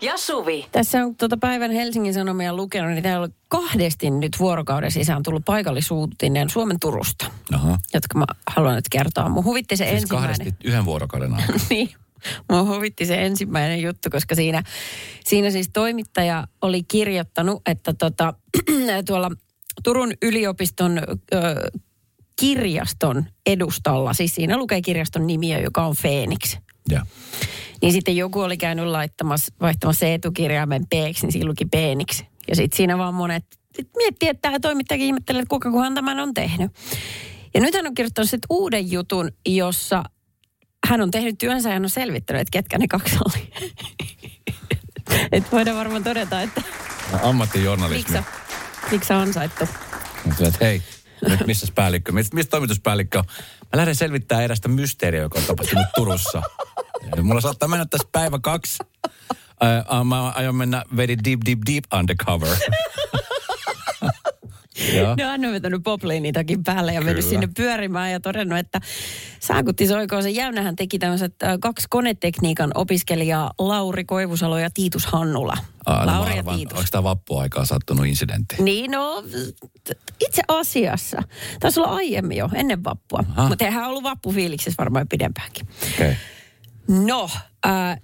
[0.00, 0.66] ja Suvi.
[0.72, 5.44] Tässä on tuota päivän Helsingin Sanomia lukenut, niin täällä on kahdesti nyt vuorokauden sisään tullut
[5.44, 7.78] paikallisuutinen Suomen Turusta, Aha.
[7.94, 9.28] jotka mä haluan nyt kertoa.
[9.28, 10.36] Mun huvitti se Siis ensimmäinen.
[10.36, 11.58] kahdesti yhden vuorokauden aikana.
[11.70, 11.90] niin.
[12.50, 14.62] Mua huvitti se ensimmäinen juttu, koska siinä,
[15.24, 18.34] siinä siis toimittaja oli kirjoittanut, että tota,
[19.06, 19.30] tuolla
[19.82, 21.70] Turun yliopiston ö,
[22.40, 26.56] kirjaston edustalla, siis siinä lukee kirjaston nimiä, joka on Phoenix.
[26.88, 27.06] Ja.
[27.82, 32.22] Niin sitten joku oli käynyt laittamassa, vaihtamassa etukirjaimen p niin siinä luki Phoenix.
[32.48, 33.44] Ja sitten siinä vaan monet
[33.76, 36.72] sit miettii, että tämä toimittajakin ihmettelee, että kuka kuhan tämän on tehnyt.
[37.54, 40.04] Ja nyt hän on kirjoittanut sitten uuden jutun, jossa
[40.86, 43.52] hän on tehnyt työnsä ja hän on selvittänyt, että ketkä ne kaksi oli.
[45.32, 46.62] että voidaan varmaan todeta, että
[47.22, 48.18] Ammattijournalismi.
[48.18, 48.30] miksi
[48.90, 49.64] miksi ansaittu.
[50.30, 50.82] Että hei,
[51.28, 52.12] nyt missä päällikkö?
[52.12, 53.24] Mistä, mistä toimituspäällikkö on?
[53.60, 56.42] Mä lähden selvittämään erästä mysteeriä, joka on tapahtunut Turussa.
[57.22, 58.78] Mulla saattaa mennä tässä päivä kaksi.
[59.60, 62.56] Ää, mä aion mennä very deep, deep, deep undercover.
[64.96, 65.14] Joo.
[65.18, 68.80] No hän on vetänyt popliinitakin päälle ja mennyt sinne pyörimään ja todennut, että
[69.40, 75.56] saakutti soikoon se jäynähän teki tämmöiset äh, kaksi konetekniikan opiskelijaa, Lauri Koivusalo ja Tiitus Hannula.
[75.86, 76.78] Aa, no Lauri ja arvan, Tiitus.
[76.78, 78.56] Onko tämä vappuaikaa sattunut incidentti?
[78.58, 79.24] Niin no,
[80.20, 81.22] itse asiassa.
[81.60, 83.24] Taisi olla aiemmin jo, ennen vappua.
[83.48, 85.68] Mutta eihän ollut vappufiiliksessä varmaan pidempäänkin.
[85.94, 86.14] Okay.
[86.90, 87.30] No,
[87.66, 88.00] äh,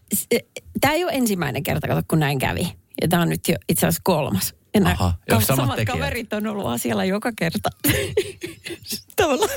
[0.80, 2.72] tämä ei ole ensimmäinen kerta, kato, kun näin kävi.
[3.02, 4.54] Ja tämä on nyt jo itse asiassa kolmas.
[4.74, 5.98] Ja nämä Aha, ka- samat samat tekijät.
[5.98, 7.68] kaverit on ollut asialla joka kerta.
[9.16, 9.50] Tavallaan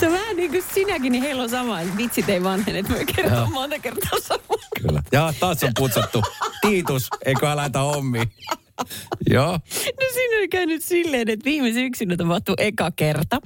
[0.00, 1.78] se on vähän niin kuin sinäkin, niin heillä on sama.
[1.96, 4.56] Vitsit ei vanhene, että me kertoo monta kertaa samaa.
[4.82, 5.02] Kyllä.
[5.12, 6.22] Ja taas on putsattu.
[6.60, 8.20] Tiitus, eikö laita hommi?
[9.30, 9.52] Joo.
[9.52, 13.40] No siinä oli käynyt silleen, että viime syksynä tapahtui eka kerta.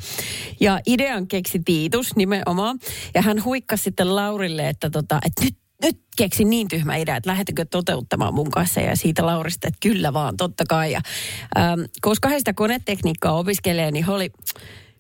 [0.61, 2.79] Ja idean keksi Tiitus nimenomaan.
[3.15, 7.31] Ja hän huikkasi sitten Laurille, että, tota, että nyt nyt keksin niin tyhmä idea, että
[7.31, 10.93] lähdetkö toteuttamaan mun kanssa ja siitä Laurista, että kyllä vaan, totta kai.
[10.93, 11.01] Ja,
[11.59, 14.31] ähm, koska he sitä konetekniikkaa opiskelee, niin oli,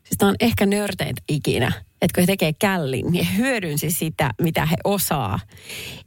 [0.04, 4.76] siis on ehkä nörteintä ikinä, että kun he tekee källin, niin hyödynsi sitä, mitä he
[4.84, 5.40] osaa.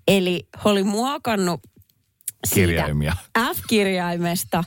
[0.07, 1.61] Eli he oli muokannut
[2.47, 3.13] siitä Kirjaimia.
[3.56, 4.63] F-kirjaimesta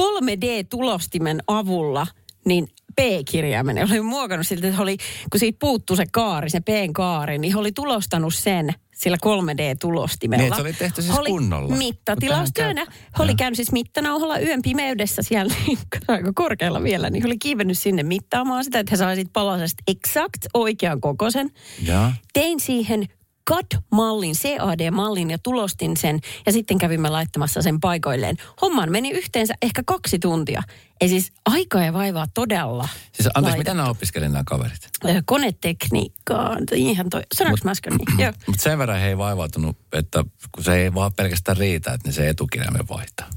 [0.00, 2.06] 3D-tulostimen avulla,
[2.44, 3.90] niin P-kirjaimen.
[3.90, 4.96] Oli muokannut siltä, että oli,
[5.30, 10.42] kun siitä puuttuu se kaari, se P-kaari, niin oli tulostanut sen sillä 3D-tulostimella.
[10.42, 11.76] Niin, se oli tehty siis oli kunnolla.
[11.76, 12.86] Mittatilaustyönä.
[13.18, 17.78] He oli käynyt siis mittanauhalla yön pimeydessä siellä niin, aika korkealla vielä, niin oli kiivennyt
[17.78, 21.50] sinne mittaamaan sitä, että he saisivat palasesta exakt oikean kokoisen.
[21.82, 22.12] Ja.
[22.32, 23.08] Tein siihen
[23.50, 28.36] CAD-mallin, CAD-mallin ja tulostin sen ja sitten kävimme laittamassa sen paikoilleen.
[28.62, 30.62] Homman meni yhteensä ehkä kaksi tuntia.
[31.00, 32.88] Ei siis aikaa ja vaivaa todella.
[33.12, 33.58] Siis anteeksi, laitettu.
[33.58, 34.88] mitä nämä opiskelivat nämä kaverit?
[35.04, 36.56] Ö, Konetekniikkaa.
[36.74, 37.22] Ihan toi.
[37.34, 38.34] Sanoinko mä äsken niin?
[38.46, 42.12] Mutta sen verran he ei vaivautunut, että kun se ei vaan pelkästään riitä, että ne
[42.12, 43.30] se etukirjaimen vaihtaa.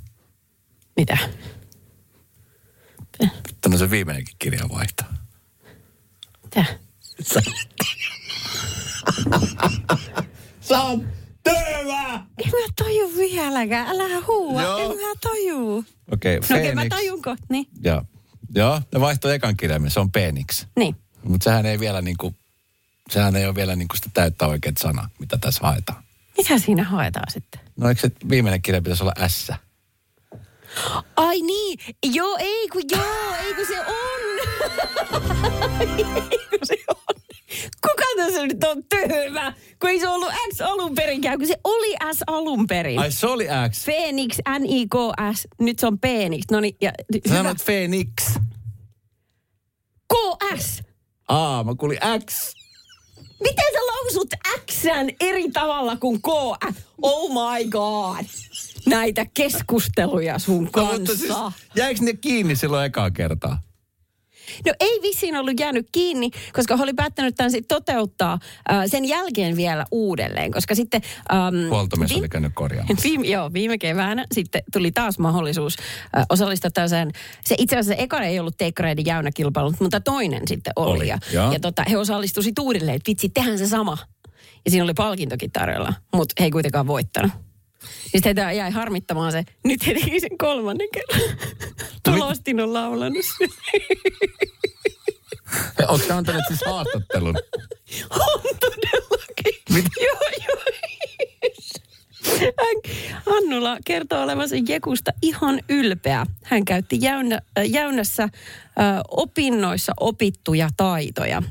[0.95, 1.17] Mitä?
[3.61, 5.13] Tänne se viimeinenkin kirja vaihtaa.
[6.43, 6.65] Mitä?
[10.61, 11.07] Sä on
[11.43, 12.13] tyhmä!
[12.13, 13.87] En mä taju vieläkään.
[13.87, 14.61] Älä huua.
[14.61, 14.77] Joo.
[14.79, 15.77] En mä taju.
[16.11, 16.89] Okei, No okay, okei, mä Phoenix.
[16.89, 17.45] tajun kohta.
[17.49, 17.67] Niin.
[17.83, 18.01] Joo.
[18.55, 20.65] Joo, ne vaihtoi ekan kirjaimen, se on Phoenix.
[20.75, 20.95] Niin.
[21.23, 22.35] Mutta sehän ei vielä niinku,
[23.11, 26.03] sehän ei ole vielä niinku sitä täyttä oikeat sana, mitä tässä haetaan.
[26.37, 27.61] Mitä siinä haetaan sitten?
[27.77, 29.51] No eikö se viimeinen kirja pitäisi olla S?
[31.15, 34.21] Ai niin, joo, ei kun joo, ei kun se on.
[36.31, 37.02] ei kun se on.
[37.81, 39.53] Kuka tässä nyt on tyhmä?
[39.79, 42.99] Kun ei se ollut X alun perinkään, kun se oli S alun perin.
[42.99, 43.85] Ai se oli X.
[43.85, 46.43] Phoenix, N-I-K-S, nyt se on Phoenix.
[46.51, 47.37] No niin, ja Sä hyvä.
[47.37, 48.09] sanoit Phoenix.
[50.13, 50.81] K-S.
[51.27, 51.97] Aa, mä kuulin
[52.29, 52.53] X.
[53.41, 54.29] Miten sä lausut
[54.71, 56.27] Xn eri tavalla kuin K?
[57.01, 58.25] Oh my god.
[58.85, 60.97] Näitä keskusteluja sun No, kanssa.
[60.97, 61.33] mutta siis,
[61.75, 63.61] jäikö ne kiinni silloin ekaa kertaa?
[64.65, 68.39] No ei vissiin ollut jäänyt kiinni, koska he oli päättänyt tämän sit toteuttaa
[68.71, 71.01] äh, sen jälkeen vielä uudelleen, koska sitten...
[71.33, 73.03] Ähm, Huoltomies vi- oli käynyt korjaamassa.
[73.09, 75.77] Viime, joo, viime keväänä sitten tuli taas mahdollisuus
[76.17, 77.11] äh, osallistua tällaiseen.
[77.45, 80.97] Se itse asiassa eka ei ollut teikkareiden jäynäkilpailu, mutta toinen sitten oli.
[80.97, 81.17] Oli, ja
[81.53, 83.97] ja tota, he osallistuivat uudelleen, että vitsi, tehdään se sama.
[84.65, 87.31] Ja siinä oli palkintokin tarjolla, mutta he ei kuitenkaan voittanut.
[88.13, 89.43] Niin sitten jäi harmittamaan se.
[89.63, 91.37] Nyt he teki sen kolmannen kerran.
[92.03, 93.25] Tulostin on laulanut
[96.07, 97.35] sä antanut siis haastattelun?
[98.09, 99.61] On todellakin.
[99.69, 99.89] Mitä?
[100.01, 100.63] Joo, joo.
[102.41, 106.25] Hän, Hannula kertoo olevansa Jekusta ihan ylpeä.
[106.43, 108.29] Hän käytti jäynä, äh, jäynässä äh,
[109.07, 111.43] opinnoissa opittuja taitoja.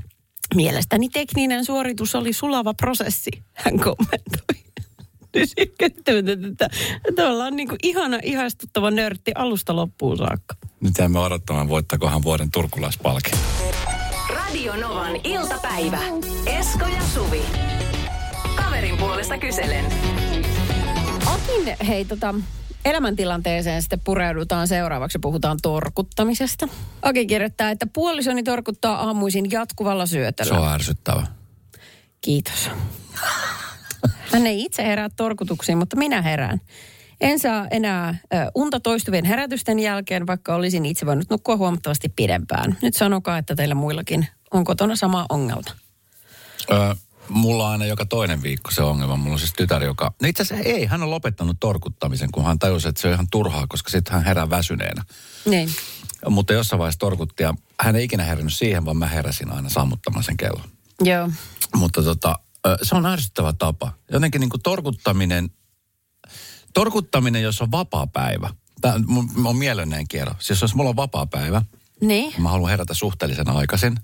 [0.55, 4.72] Mielestäni tekninen suoritus oli sulava prosessi, hän kommentoi.
[5.35, 6.71] Että,
[7.09, 10.55] että ollaan niin kuin ihana, ihastuttava nörtti alusta loppuun saakka.
[10.81, 13.39] Nyt jäämme odottamaan, voittakohan vuoden turkulaispalkin.
[14.29, 15.99] Radio Novan iltapäivä.
[16.47, 17.43] Esko ja Suvi.
[18.57, 19.85] Kaverin puolesta kyselen.
[21.27, 22.35] Akin, hei tota,
[22.85, 25.19] elämäntilanteeseen sitten pureudutaan seuraavaksi.
[25.19, 26.69] Puhutaan torkuttamisesta.
[27.03, 30.55] Aki kirjoittaa, että puolisoni torkuttaa aamuisin jatkuvalla syötöllä.
[30.55, 31.27] Se on ärsyttävä.
[32.21, 32.71] Kiitos.
[34.33, 36.61] Hän ei itse herää torkutuksiin, mutta minä herään.
[37.21, 42.79] En saa enää ö, unta toistuvien herätysten jälkeen, vaikka olisin itse voinut nukkua huomattavasti pidempään.
[42.83, 45.71] Nyt sanokaa, että teillä muillakin on kotona sama ongelma.
[46.71, 46.95] Öö,
[47.29, 49.17] mulla on aina joka toinen viikko se ongelma.
[49.17, 50.13] Mulla on siis tytär, joka...
[50.23, 53.27] No itse asiassa ei, hän on lopettanut torkuttamisen, kun hän tajusi, että se on ihan
[53.31, 55.05] turhaa, koska sitten hän herää väsyneenä.
[55.45, 55.69] Niin.
[56.29, 60.25] Mutta jossain vaiheessa torkutti ja hän ei ikinä herännyt siihen, vaan mä heräsin aina sammuttamaan
[60.25, 60.69] sen kellon.
[61.01, 61.31] Joo.
[61.75, 62.52] Mutta tota, ö,
[62.83, 63.93] se on ärsyttävä tapa.
[64.13, 65.51] Jotenkin niin kuin torkuttaminen,
[66.75, 68.51] torkuttaminen, jos on vapaa päivä.
[68.81, 68.95] Tämä
[69.45, 70.35] on mielenneen kierro.
[70.39, 71.63] Siis jos mulla on vapaa päivä,
[72.01, 72.43] Niin.
[72.43, 73.97] mä haluan herätä suhteellisen aikaisin,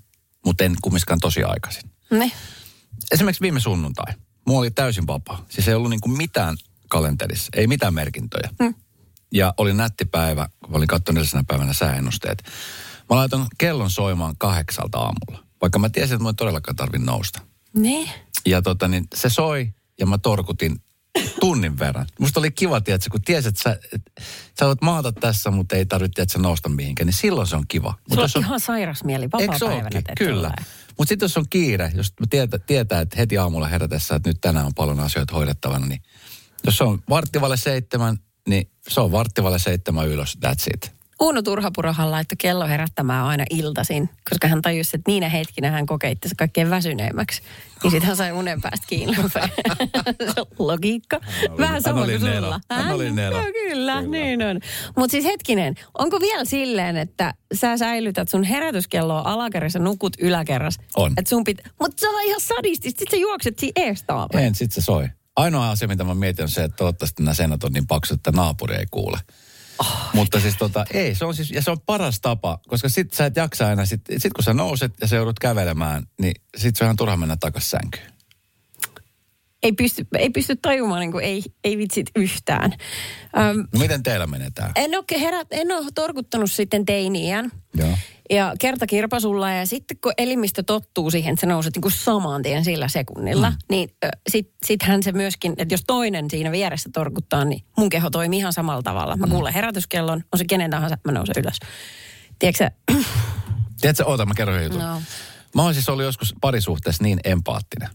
[0.45, 1.83] mutta en kumminkaan tosi aikaisin.
[2.11, 2.31] Niin.
[3.11, 4.13] Esimerkiksi viime sunnuntai.
[4.47, 5.45] Mulla oli täysin vapaa.
[5.49, 6.57] Siis ei ollut niin kuin mitään
[6.89, 8.49] kalenterissa, ei mitään merkintöjä.
[8.59, 8.73] Mm.
[9.33, 12.43] Ja oli nätti päivä, kun olin katsonut edellisenä päivänä sääennusteet.
[13.09, 17.41] Mä laitoin kellon soimaan kahdeksalta aamulla, vaikka mä tiesin, että mä en todellakaan tarvitse nousta.
[17.73, 18.09] Niin.
[18.45, 20.81] Ja tota, niin se soi ja mä torkutin
[21.39, 22.05] tunnin verran.
[22.19, 24.01] Musta oli kiva, tiedätkö, kun tiesit, että sä, et,
[24.59, 27.65] sä voit maata tässä, mutta ei tarvitse, että sä nousta mihinkään, niin silloin se on
[27.67, 27.93] kiva.
[28.09, 30.01] Mut Sulla on ihan sairas mieli vapaa-päivänä.
[30.17, 30.53] Kyllä.
[30.97, 34.65] Mutta sitten jos on kiire, jos tietää, tietää, että heti aamulla herätessä, että nyt tänään
[34.65, 36.01] on paljon asioita hoidettavana, niin
[36.63, 40.98] jos se on varttivalle seitsemän, niin se on varttivalle seitsemän ylös, that's it.
[41.21, 46.11] Uuno Turhapurahan laittoi kello herättämään aina iltaisin, koska hän tajusi, että niinä hetkinä hän kokee
[46.11, 47.41] itse kaikkein väsyneemmäksi.
[47.83, 49.17] Niin sitten hän sai unen päästä kiinni.
[50.59, 51.19] Logiikka.
[51.57, 52.59] Vähän hän sama kuin sulla.
[52.71, 53.09] Hän oli.
[53.09, 54.01] No, kyllä, Kyllä.
[54.01, 54.59] niin on.
[54.95, 60.77] Mutta siis hetkinen, onko vielä silleen, että sä säilytät sun herätyskelloa alakerrassa, nukut yläkerras?
[60.95, 61.13] On.
[61.17, 61.57] Et sun pit...
[61.79, 62.99] Mutta se on ihan sadistista.
[62.99, 64.45] Sitten sä juokset siinä eestaavalle.
[64.45, 65.09] En, sit se soi.
[65.35, 68.31] Ainoa asia, mitä mä mietin, on se, että toivottavasti nämä seinät on niin paksut, että
[68.31, 69.19] naapuri ei kuule.
[69.79, 70.09] Oh.
[70.13, 73.25] Mutta siis tota, ei, se on siis, ja se on paras tapa, koska sit sä
[73.25, 76.83] et jaksa enää, sit, sit kun sä nouset ja sä joudut kävelemään, niin sit se
[76.83, 78.18] on ihan turha mennä takas sänkyyn.
[79.63, 82.71] Ei pysty, ei pysty tajumaan, niin kuin ei, ei vitsit yhtään.
[83.37, 84.71] Öm, No miten teillä menee tää?
[84.75, 87.51] En ole, herät, en ole torkuttanut sitten teiniään.
[87.73, 87.97] Joo.
[88.29, 92.41] Ja kerta kirpasulla ja sitten kun elimistö tottuu siihen, että sä nouset niin kuin saman
[92.41, 93.57] tien sillä sekunnilla, mm.
[93.69, 98.09] niin ö, sit, sittenhän se myöskin, että jos toinen siinä vieressä torkuttaa, niin mun keho
[98.09, 99.17] toimii ihan samalla tavalla.
[99.17, 101.59] Mä kuulen herätyskellon, on se kenen tahansa, mä nousen ylös.
[102.39, 102.69] Tiedätkö
[103.81, 104.79] Tiedätkö, oota, mä kerron jutun.
[104.79, 105.01] No.
[105.55, 107.89] Mä oon siis ollut joskus parisuhteessa niin empaattinen.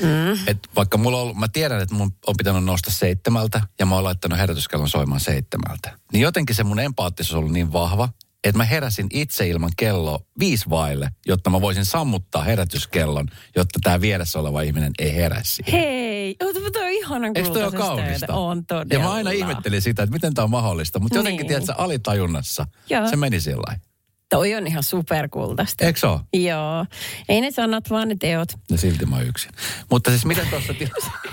[0.00, 0.32] Mm.
[0.46, 3.94] Että vaikka mulla on ollut, mä tiedän, että mun on pitänyt nousta seitsemältä ja mä
[3.94, 5.98] oon laittanut herätyskellon soimaan seitsemältä.
[6.12, 8.08] Niin jotenkin se mun empaattisuus on ollut niin vahva,
[8.44, 14.00] että mä heräsin itse ilman kelloa viisi vaille, jotta mä voisin sammuttaa herätyskellon, jotta tämä
[14.00, 15.80] vieressä oleva ihminen ei herää siihen.
[15.80, 18.34] hei, ootapa toi ihanan Eikö toi ole kaunista?
[18.34, 19.02] On todella.
[19.02, 20.98] Ja mä aina ihmettelin sitä, että miten tämä on mahdollista.
[20.98, 21.48] Mutta jotenkin, Niin.
[21.48, 21.62] niin.
[21.66, 23.08] tiedätkö, alitajunnassa Joo.
[23.08, 23.89] se meni sillä lailla.
[24.30, 25.84] Toi on ihan superkultaista.
[25.84, 26.20] Eikö ole?
[26.32, 26.86] Joo.
[27.28, 28.48] Ei ne sanat, vaan ne teot.
[28.70, 29.52] Ja silti mä oon yksin.
[29.90, 31.10] Mutta siis miten tuossa tilassa...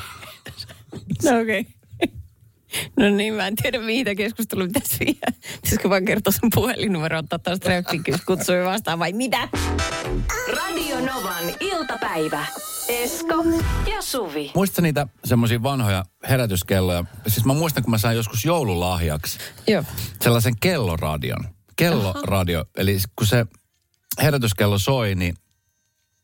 [1.23, 1.59] No okei.
[1.59, 1.77] Okay.
[2.97, 5.37] No niin, mä en tiedä tämä keskustelu pitäisi viedä.
[5.55, 7.59] Pitäisikö vaan kertoa sun puhelinnumero, ottaa taas
[8.25, 9.47] kutsui vastaan vai mitä?
[10.55, 12.45] Radio Novan iltapäivä.
[12.89, 13.43] Esko
[13.95, 14.51] ja Suvi.
[14.55, 17.05] Muistatko niitä semmoisia vanhoja herätyskelloja?
[17.27, 19.83] Siis mä muistan, kun mä sain joskus joululahjaksi Joo.
[20.21, 21.56] sellaisen kelloradion.
[21.77, 22.65] Kelloradio.
[22.77, 23.45] Eli kun se
[24.21, 25.35] herätyskello soi, niin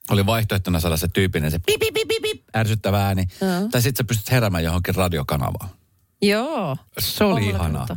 [0.09, 3.27] oli vaihtoehtona saada se tyypinen se pip, pip, pip, pip, ärsyttävä ääni.
[3.41, 3.69] Joo.
[3.71, 5.69] Tai sitten sä pystyt heräämään johonkin radiokanavaan.
[6.21, 6.77] Joo.
[6.99, 7.87] Se oli ihanaa.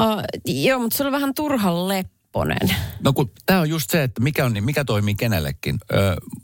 [0.00, 2.76] Uh, joo, mutta se oli vähän turhan lepponen.
[3.04, 5.78] No kun tämä on just se, että mikä, on, niin mikä toimii kenellekin.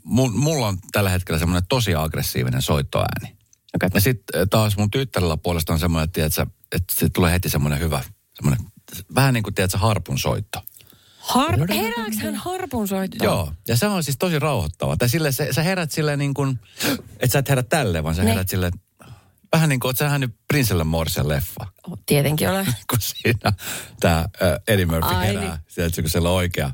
[0.03, 3.37] Mun, mulla on tällä hetkellä semmoinen tosi aggressiivinen soittoääni.
[3.75, 3.89] Okay.
[3.93, 8.03] Ja sitten taas mun tyttärellä puolestaan semmoinen, että, että se tulee heti semmoinen hyvä,
[8.33, 8.65] semmoinen,
[9.15, 10.61] vähän niin kuin tiedätkö, harpun soitto.
[11.19, 13.25] Har- herääkö hän harpun soittoon?
[13.25, 14.97] Joo, ja se on siis tosi rauhoittava.
[14.97, 16.59] Tai sille, se, sä herät silleen niin kuin,
[17.19, 18.29] että sä et herät tälleen, vaan sä Ne.
[18.29, 18.73] herät silleen,
[19.53, 21.65] Vähän niin kuin, oot sä nähnyt Prinsella Morsen leffa?
[21.87, 22.65] Oh, tietenkin ole.
[22.89, 23.53] kun siinä
[23.99, 24.25] tämä
[24.67, 25.41] Eddie Murphy Ai herää.
[25.43, 25.53] niin.
[25.67, 26.71] Sieltä kun siellä on oikea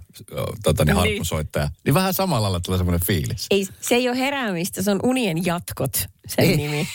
[0.63, 1.07] tota, niin Niin.
[1.09, 1.69] harppusoittaja.
[1.85, 3.47] Niin vähän samalla lailla tulee semmoinen fiilis.
[3.51, 5.93] Ei, se ei ole heräämistä, se on unien jatkot,
[6.27, 6.57] sen Ei.
[6.57, 6.87] nimi.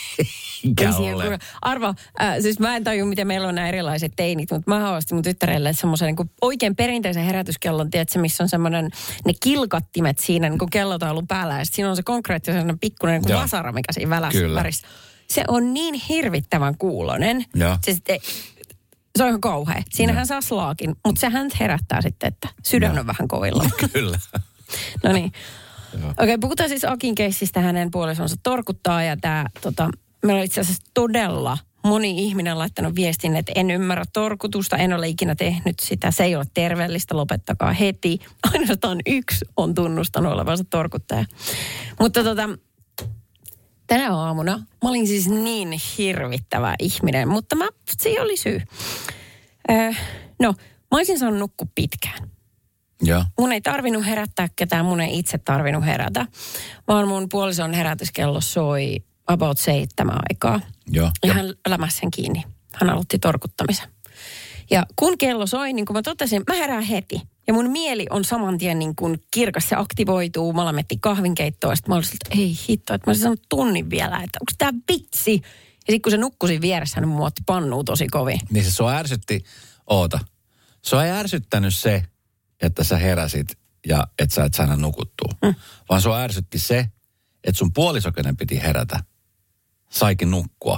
[0.64, 1.24] Mikä Ei ole?
[1.24, 1.38] kuulu.
[1.62, 5.16] Arvo, äh, siis mä en tajua, miten meillä on nämä erilaiset teinit, mutta mä haastin
[5.16, 8.90] mun tyttärelle semmoisen niin oikein perinteisen herätyskellon, tiedätkö, missä on semmoinen
[9.26, 13.72] ne kilkattimet siinä niin kuin kellotaulun päällä ja siinä on se konkreettinen pikkuinen niin vasara,
[13.72, 14.58] mikä siinä välässä Kyllä.
[14.58, 14.86] värissä.
[15.32, 17.44] Se on niin hirvittävän kuulonen.
[17.84, 18.20] Se, sitten,
[19.18, 19.82] se on ihan kauhea.
[19.90, 23.00] Siinähän saa slaakin, mutta sehän herättää sitten, että sydän Joo.
[23.00, 23.64] on vähän kovilla.
[23.92, 24.18] Kyllä.
[25.04, 25.32] No niin.
[25.94, 27.60] Okei, okay, puhutaan siis Akin keissistä.
[27.60, 29.90] Hänen puolisonsa torkuttaa ja tämä, tota,
[30.22, 35.08] meillä on itse asiassa todella moni ihminen laittanut viestin, että en ymmärrä torkutusta, en ole
[35.08, 38.18] ikinä tehnyt sitä, se ei ole terveellistä, lopettakaa heti.
[38.52, 41.24] Ainoastaan yksi on tunnustanut olevansa torkuttaja.
[42.00, 42.48] Mutta tota,
[43.88, 47.68] tänä aamuna mä olin siis niin hirvittävä ihminen, mutta mä,
[48.02, 48.62] se oli syy.
[49.70, 49.92] Öö,
[50.40, 50.54] no,
[50.90, 52.30] mä olisin saanut nukkua pitkään
[53.02, 53.24] Joo.
[53.38, 56.26] mun ei tarvinnut herättää ketään, mun ei itse tarvinnut herätä,
[56.88, 60.60] vaan mun puolison herätyskello soi about seitsemän aikaa.
[60.90, 61.10] Joo.
[61.26, 62.44] Ja hän lämäsi sen kiinni.
[62.74, 63.88] Hän aloitti torkuttamisen.
[64.70, 67.20] Ja kun kello soi, niin kuin mä totesin, mä herään heti.
[67.48, 70.52] Ja mun mieli on saman tien niin kuin kirkas, se aktivoituu.
[70.52, 74.16] Mä lamettiin kahvinkeittoa, sitten mä olisin, että ei hitto, että mä olisin sanonut tunnin vielä,
[74.16, 75.32] että onko tää vitsi?
[75.34, 78.40] Ja sitten kun se nukkui siinä vieressä, niin mua otti pannuu tosi kovin.
[78.50, 79.44] Niin se sua ärsytti,
[79.86, 80.18] oota.
[80.82, 82.02] Sua ei ärsyttänyt se,
[82.62, 85.32] että sä heräsit ja et sä et saanut nukuttua.
[85.42, 85.54] Mm.
[85.88, 86.88] Vaan sua ärsytti se,
[87.44, 89.00] että sun puolisokainen piti herätä.
[89.90, 90.76] Saikin nukkua.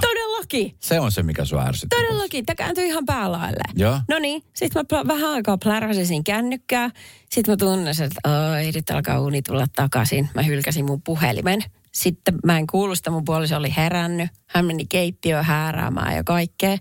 [0.51, 0.77] Todellakin.
[0.79, 1.95] Se on se, mikä sua ärsytti.
[1.95, 3.63] Todellakin, tämä kääntyi ihan päälaille.
[3.75, 3.99] Joo.
[4.07, 6.89] No niin, sitten mä pl- vähän aikaa pläräsin siinä kännykkää.
[7.29, 10.29] Sitten mä tunnesin, että oi, nyt alkaa uni tulla takaisin.
[10.35, 11.63] Mä hylkäsin mun puhelimen.
[11.91, 14.29] Sitten mä en kuulu sitä, mun puoliso oli herännyt.
[14.47, 16.77] Hän meni keittiöön hääräämään ja kaikkea.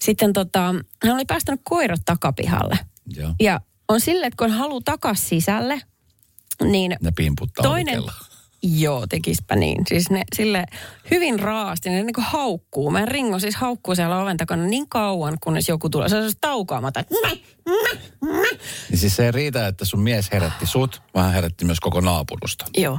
[0.00, 0.74] Sitten tota,
[1.04, 2.78] hän oli päästänyt koirat takapihalle.
[3.16, 3.34] Joo.
[3.40, 5.80] Ja on silleen, että kun haluaa takas sisälle,
[6.64, 8.02] niin Ne pimputtaa Toinen.
[8.78, 9.82] Joo, tekispä niin.
[9.88, 10.64] Siis ne sille
[11.10, 12.90] hyvin raasti, ne niin kuin haukkuu.
[12.90, 16.08] Mä Ringo siis haukkuu siellä oven takana niin kauan, kunnes joku tulee.
[16.08, 16.30] Se on
[16.80, 16.92] mä,
[17.22, 17.55] mä.
[18.88, 22.64] Niin siis se ei riitä, että sun mies herätti sut, vaan herätti myös koko naapurusta.
[22.76, 22.98] Joo.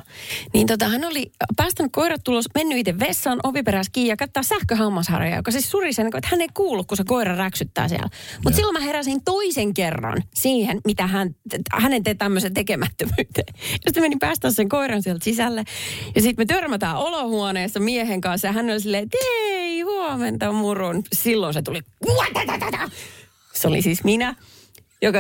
[0.54, 5.36] Niin tota, hän oli päästänyt koirat tulos, mennyt itse vessaan, oviperässä kiinni ja kattaa sähköhammasharjaa,
[5.36, 8.10] joka siis niin kuin, että hän ei kuulu, kun se koira räksyttää siellä.
[8.44, 11.36] Mutta silloin mä heräsin toisen kerran siihen, mitä hän,
[11.74, 13.54] hänen te tämmöisen tekemättömyyteen.
[13.58, 15.64] Ja sitten menin päästä sen koiran sieltä sisälle.
[16.16, 21.04] Ja sitten me törmätään olohuoneessa miehen kanssa ja hän oli silleen, että ei, huomenta murun.
[21.14, 21.82] Silloin se tuli,
[23.54, 24.36] se oli siis minä,
[25.02, 25.20] joka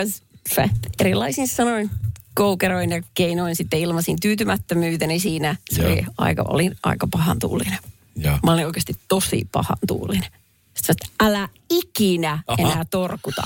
[1.00, 1.90] erilaisin sanoin
[2.36, 5.56] koukeroin ja keinoin sitten ilmasin tyytymättömyyteni siinä.
[5.72, 5.92] Se Joo.
[5.92, 7.78] oli aika, olin aika pahan tuulinen.
[8.16, 8.40] Joo.
[8.44, 10.30] Mä olin oikeasti tosi pahan tuulinen.
[10.74, 12.58] Sitten sä, että älä ikinä Aha.
[12.60, 13.44] enää torkuta.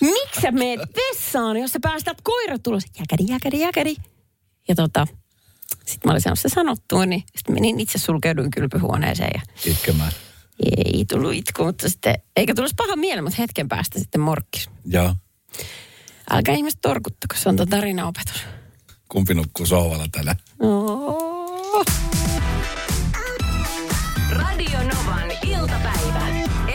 [0.00, 0.80] Miksi sä meet
[1.10, 2.82] vessaan, jos sä päästät koirat tulos?
[2.98, 3.96] Jäkäri, jäkäri, jäkäri.
[4.68, 5.06] Ja tota,
[5.86, 9.40] sitten mä olin saanut se sanottua, niin sitten menin itse sulkeuduin kylpyhuoneeseen ja
[9.72, 10.12] Itkemään.
[10.76, 14.70] ei tullut itku, mutta sitten, eikä tullut pahan mieleen, mutta hetken päästä sitten morkkis.
[14.86, 15.14] Joo.
[16.30, 18.42] Älkää ihmiset torkuttako, se on tuo tarinaopetus.
[19.08, 20.36] Kumpi nukkuu sohvalla tänään?
[20.60, 21.84] Oh.
[24.30, 26.28] Radio Novan iltapäivä.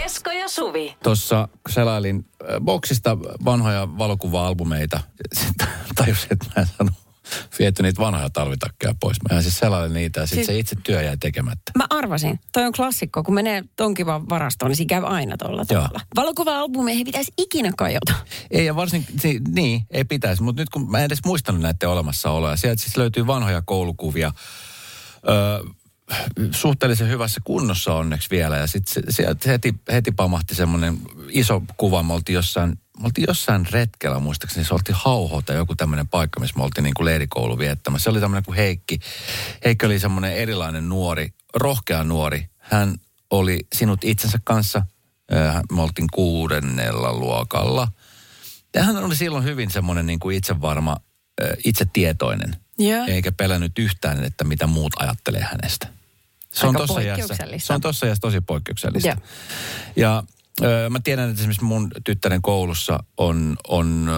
[0.05, 0.96] Esko ja Suvi.
[1.03, 5.00] Tuossa selailin äh, boksista vanhoja valokuva-albumeita,
[5.46, 7.07] sitten tajusin, että mä en saanut
[7.60, 9.18] viety niitä vanhoja talvitakkeja pois.
[9.32, 11.72] Mä siis selailin niitä ja sitten Siis- se itse työ jäi tekemättä.
[11.78, 12.40] Mä arvasin.
[12.54, 13.24] Toi on klassikko.
[13.24, 16.00] Kun menee tonkin vaan varastoon, niin siinä käy aina tuolla tavalla.
[16.16, 18.14] Valokuva-albumeihin ei pitäisi ikinä kajota.
[18.52, 21.90] Ei, ja varsinkin, si- niin, ei pitäisi, mutta nyt kun mä en edes muistanut näiden
[21.90, 24.32] olemassaoloa, sieltä siis löytyy vanhoja koulukuvia,
[25.30, 25.64] öö,
[26.52, 30.98] suhteellisen hyvässä kunnossa onneksi vielä, ja sitten sieltä heti, heti pamahti semmoinen
[31.30, 35.75] iso kuva, me oltiin jossain, me oltiin jossain retkellä muistaakseni, se oltiin Hauho tai joku
[35.75, 38.04] tämmöinen paikka, missä me oltiin niin kuin leirikoulu viettämässä.
[38.04, 39.00] Se oli tämmöinen kuin Heikki.
[39.66, 42.50] Heikki oli semmoinen erilainen nuori, rohkea nuori.
[42.58, 42.96] Hän
[43.30, 44.82] oli sinut itsensä kanssa,
[45.34, 47.88] öö, me oltiin kuudennella luokalla.
[48.75, 50.98] Ja hän oli silloin hyvin semmoinen niin kuin itsevarma,
[51.42, 52.56] ö, itsetietoinen.
[52.80, 53.06] Joo.
[53.08, 55.88] Eikä pelännyt yhtään, että mitä muut ajattelee hänestä.
[56.54, 57.68] Se on Aika tossa iässä, poikkeuksellista.
[57.68, 59.08] se on tossa iässä tosi poikkeuksellista.
[59.10, 59.18] Joo.
[59.96, 60.24] Ja
[60.62, 64.10] ö, mä tiedän, että esimerkiksi mun tyttären koulussa on, on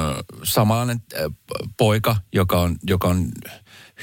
[0.43, 1.01] samanlainen
[1.77, 3.31] poika, joka on, joka on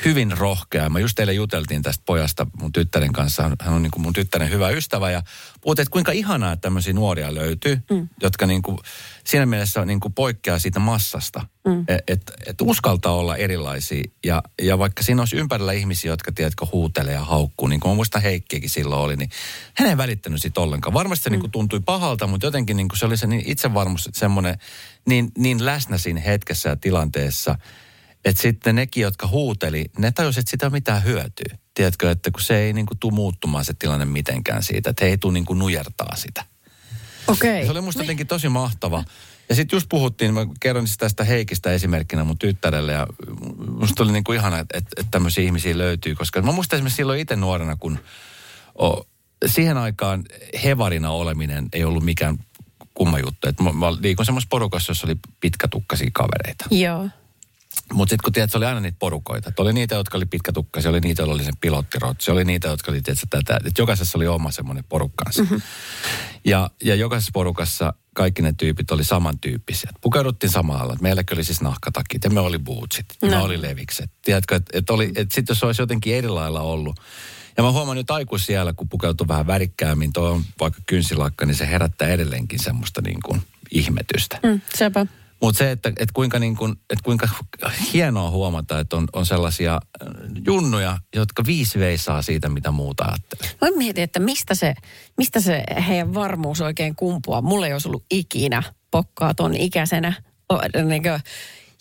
[0.05, 0.89] hyvin rohkea.
[0.89, 3.51] Mä just teille juteltiin tästä pojasta mun tyttären kanssa.
[3.61, 5.23] Hän on niin kuin mun tyttären hyvä ystävä ja
[5.61, 8.09] puhuttiin, että kuinka ihanaa, että tämmöisiä nuoria löytyy, mm.
[8.23, 8.79] jotka niin kuin,
[9.25, 11.47] siinä mielessä niin kuin poikkeaa siitä massasta.
[11.67, 11.81] Mm.
[11.81, 16.67] Että et, et uskaltaa olla erilaisia ja, ja vaikka siinä olisi ympärillä ihmisiä, jotka tiedätkö
[16.73, 19.31] huutelee ja haukkuu, niin kuin mä muistan Heikkiäkin silloin oli, niin
[19.75, 20.95] hän ei välittänyt siitä ollenkaan.
[20.95, 21.33] Varmasti se mm.
[21.33, 24.59] niin kuin tuntui pahalta, mutta jotenkin niin kuin se oli se niin itsevarmuus, että semmoinen
[25.07, 27.59] niin, niin läsnä siinä hetkessä ja tilanteessa–
[28.27, 31.59] että sitten nekin, jotka huuteli, ne tajusivat, että sitä on mitään hyötyä.
[31.75, 35.11] Tiedätkö, että kun se ei niin kuin tule muuttumaan se tilanne mitenkään siitä, että he
[35.11, 36.45] ei tule niin kuin nujertaa sitä.
[37.27, 37.51] Okei.
[37.51, 37.65] Okay.
[37.65, 39.05] Se oli musta jotenkin tosi mahtava.
[39.49, 43.07] Ja sitten just puhuttiin, mä kerron tästä Heikistä esimerkkinä mun tyttärelle ja
[43.69, 46.97] musta oli niin kuin ihana, että, että, että tämmöisiä ihmisiä löytyy, koska mä muistan esimerkiksi
[46.97, 47.99] silloin itse nuorena, kun
[48.83, 49.07] o,
[49.47, 50.25] siihen aikaan
[50.65, 52.39] hevarina oleminen ei ollut mikään
[52.95, 53.49] kumma juttu.
[53.49, 56.65] Että mä, mä liikun semmoisessa porukassa, jossa oli pitkätukkaisia kavereita.
[56.71, 57.09] Joo.
[57.93, 59.49] Mutta sitten kun tiedät, se oli aina niitä porukoita.
[59.49, 62.93] Et oli niitä, jotka oli pitkätukkaisia, oli niitä, joilla oli sen pilottirotsi, oli niitä, jotka
[62.93, 63.61] oli tiedätkö, tätä.
[63.65, 65.43] Et jokaisessa oli oma semmoinen porukkansa.
[65.43, 65.63] Mm-hmm.
[66.45, 69.91] Ja, ja jokaisessa porukassa kaikki ne tyypit oli samantyyppisiä.
[70.01, 70.97] Pukeuduttiin samalla.
[71.01, 73.29] Meilläkin oli siis nahkatakit ja me oli bootsit, no.
[73.29, 74.11] me oli levikset.
[74.23, 77.01] Tiedätkö, että et oli, et sitten jos olisi jotenkin eri lailla ollut.
[77.57, 81.67] Ja mä huomaan nyt aikuisiellä, kun pukeutuu vähän värikkäämmin, tuo on vaikka kynsilakka, niin se
[81.67, 84.39] herättää edelleenkin semmoista niin kuin ihmetystä.
[84.43, 85.07] Mm, sepä.
[85.43, 87.29] Mutta se, että, että, kuinka niin kuin, että kuinka
[87.93, 90.09] hienoa huomata, että on, on sellaisia äh,
[90.47, 93.57] junnuja, jotka viisi veisaa siitä, mitä muuta ajattelee.
[93.61, 94.75] Mä mietin, että mistä se,
[95.19, 97.43] mistä se heidän varmuus oikein kumpuaa.
[97.43, 100.13] Mulla ei olisi ollut ikinä pokkaa ton ikäisenä.
[100.89, 101.21] Niin kuin,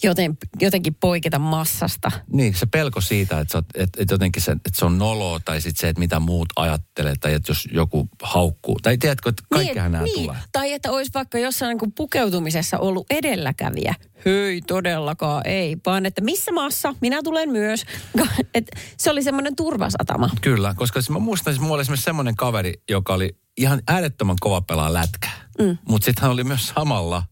[0.04, 2.12] joten, jotenkin poiketa massasta.
[2.34, 5.62] Niin, se pelko siitä, että, että, että, että jotenkin se, että se on noloa tai
[5.62, 8.80] sitten se, että mitä muut ajattelee tai että jos joku haukkuu.
[8.84, 10.16] Tai tiedätkö, että kaikkihan niin, nämä niin.
[10.16, 10.38] tulee.
[10.52, 13.96] Tai että olisi vaikka jossain niin kuin pukeutumisessa ollut edelläkävijä.
[14.26, 17.86] Hei, todellakaan ei, vaan että missä maassa, minä tulen myös.
[18.54, 20.30] Et se oli semmoinen turvasatama.
[20.42, 24.36] Kyllä, koska siis mä muistan, että mulla oli esimerkiksi semmoinen kaveri, joka oli ihan äärettömän
[24.40, 25.50] kova pelaa lätkää.
[25.60, 25.78] Mm.
[25.90, 27.24] Mutta sitten hän oli myös samalla...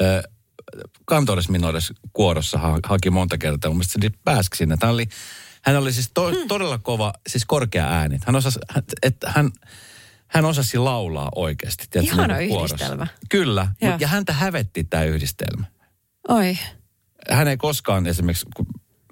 [0.00, 0.22] Ö,
[1.04, 3.70] Kantores Minores kuorossa ha, haki monta kertaa.
[3.70, 4.76] Mun mielestä se pääski sinne.
[4.82, 5.08] Hän oli,
[5.62, 6.48] hän oli siis to, hmm.
[6.48, 8.18] todella kova, siis korkea ääni.
[8.26, 8.58] Hän osasi,
[9.02, 9.50] että hän,
[10.26, 11.84] hän osasi laulaa oikeasti.
[11.90, 13.06] Tiedätkö, Ihana niin yhdistelmä.
[13.28, 13.96] Kyllä, ja.
[14.00, 15.66] ja häntä hävetti tämä yhdistelmä.
[16.28, 16.58] Oi.
[17.30, 18.66] Hän ei koskaan esimerkiksi, kun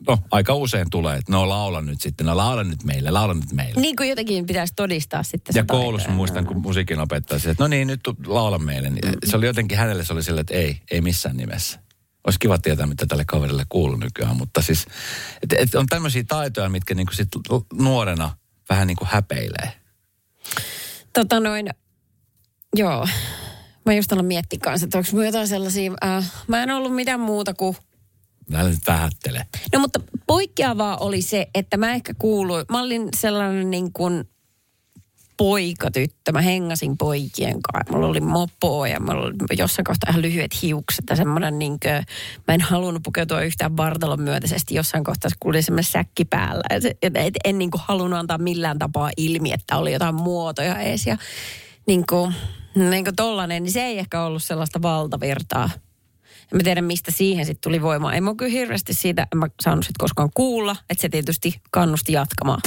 [0.08, 3.52] no, aika usein tulee, että no laula nyt sitten, no laula nyt meille, laula nyt
[3.52, 3.80] meille.
[3.80, 7.86] Niin kuin jotenkin pitäisi todistaa sitten Ja koulussa muistan, kun musiikin opettaja että no niin,
[7.86, 8.90] nyt laula meille.
[8.90, 9.14] Niin mm.
[9.24, 11.80] Se oli jotenkin hänelle se oli sille, että ei, ei missään nimessä.
[12.26, 14.86] Olisi kiva tietää, mitä tälle kaverille kuuluu nykyään, mutta siis,
[15.42, 17.28] että et on tämmöisiä taitoja, mitkä niinku sit
[17.72, 18.36] nuorena
[18.68, 19.72] vähän niin kuin häpeilee.
[21.12, 21.70] Tota noin,
[22.76, 23.08] joo.
[23.86, 27.54] Mä just aloin miettiä kanssa, että onko jotain sellaisia, äh, mä en ollut mitään muuta
[27.54, 27.76] kuin
[28.54, 29.46] Älä nyt vähättele.
[29.72, 34.24] No mutta poikkeavaa oli se, että mä ehkä kuuluin, mä olin sellainen niin kuin
[35.36, 36.32] poikatyttö.
[36.32, 37.92] Mä hengasin poikien kanssa.
[37.92, 42.04] Mulla oli mopo ja mulla oli jossain kohtaa ihan lyhyet hiukset ja semmoinen niin kuin,
[42.48, 44.74] mä en halunnut pukeutua yhtään vartalon myötäisesti.
[44.74, 46.62] Jossain kohtaa se kuuli semmoinen säkki päällä.
[46.70, 50.14] Ja se, et, et, en niin kuin halunnut antaa millään tapaa ilmi, että oli jotain
[50.14, 51.06] muotoja ees.
[51.06, 51.16] Ja
[51.86, 52.34] niin kuin,
[52.74, 55.70] niin kuin tollanen, niin se ei ehkä ollut sellaista valtavirtaa
[56.52, 58.14] en mä tiedä, mistä siihen sitten tuli voimaa.
[58.14, 62.12] En mä kyllä hirveästi siitä, en mä saanut sit koskaan kuulla, että se tietysti kannusti
[62.12, 62.60] jatkamaan.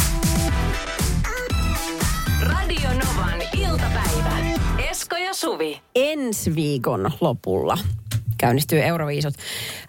[2.41, 4.37] Radio Novan iltapäivä.
[4.89, 5.81] Esko ja Suvi.
[5.95, 7.77] Ensi viikon lopulla
[8.37, 9.33] käynnistyy Euroviisut.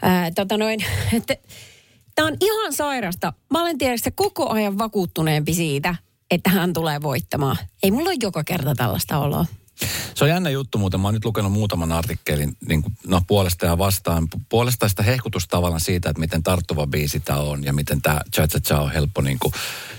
[0.02, 1.36] Ää, tota noin, että
[2.18, 3.32] Tämä on ihan sairasta.
[3.50, 5.94] Mä olen tietysti koko ajan vakuuttuneempi siitä,
[6.30, 7.56] että hän tulee voittamaan.
[7.82, 9.46] Ei mulla ole joka kerta tällaista oloa.
[10.14, 11.00] Se on jännä juttu muuten.
[11.00, 14.28] Mä oon nyt lukenut muutaman artikkelin niin kuin, no, puolesta ja vastaan.
[14.48, 18.48] Puolesta sitä hehkutusta tavallaan siitä, että miten tarttuva biisi tämä on ja miten tämä Cha
[18.48, 19.54] Cha Cha on helppo niin kuin,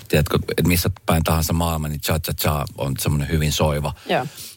[0.07, 3.93] tiedätkö, että missä päin tahansa maailma, niin Cha Cha Cha on semmoinen hyvin soiva.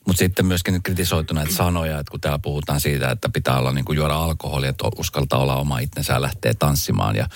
[0.07, 3.85] Mutta sitten myöskin kritisoitu näitä sanoja, että kun täällä puhutaan siitä, että pitää olla niin
[3.85, 7.17] kuin juoda alkoholia, että uskaltaa olla oma itsensä ja lähtee tanssimaan.
[7.17, 7.29] Ja,